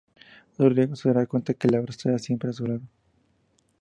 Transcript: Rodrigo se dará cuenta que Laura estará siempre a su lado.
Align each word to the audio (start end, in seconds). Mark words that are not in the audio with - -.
Rodrigo 0.57 0.95
se 0.95 1.09
dará 1.09 1.27
cuenta 1.27 1.53
que 1.53 1.67
Laura 1.67 1.91
estará 1.91 2.17
siempre 2.17 2.49
a 2.49 2.53
su 2.53 2.65
lado. 2.65 2.81